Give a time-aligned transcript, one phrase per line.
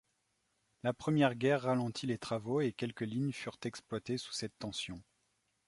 [0.81, 4.99] La première guerre ralentit les travaux et quelques lignes furent exploitées sous cette tension.